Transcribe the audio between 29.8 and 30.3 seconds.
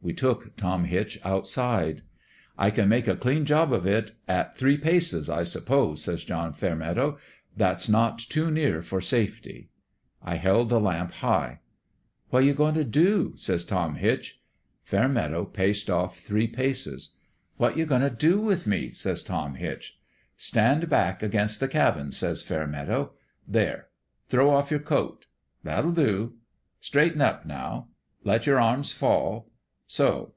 So.